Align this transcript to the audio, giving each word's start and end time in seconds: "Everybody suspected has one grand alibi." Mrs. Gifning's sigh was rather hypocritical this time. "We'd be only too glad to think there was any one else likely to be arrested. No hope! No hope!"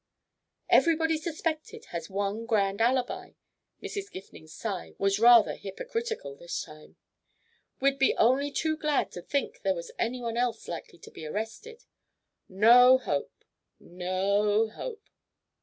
"Everybody 0.71 1.15
suspected 1.15 1.85
has 1.93 2.09
one 2.09 2.47
grand 2.47 2.81
alibi." 2.81 3.33
Mrs. 3.83 4.09
Gifning's 4.11 4.51
sigh 4.51 4.95
was 4.97 5.19
rather 5.19 5.53
hypocritical 5.53 6.33
this 6.35 6.59
time. 6.63 6.95
"We'd 7.79 7.99
be 7.99 8.15
only 8.15 8.49
too 8.51 8.75
glad 8.77 9.11
to 9.11 9.21
think 9.21 9.61
there 9.61 9.75
was 9.75 9.91
any 9.99 10.19
one 10.19 10.37
else 10.37 10.67
likely 10.67 10.97
to 10.97 11.11
be 11.11 11.27
arrested. 11.27 11.85
No 12.49 12.97
hope! 12.97 13.45
No 13.79 14.69
hope!" 14.69 15.07